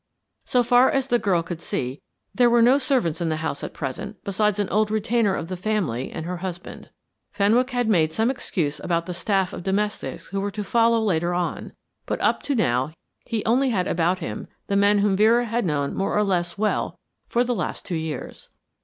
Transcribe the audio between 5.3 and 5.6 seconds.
of the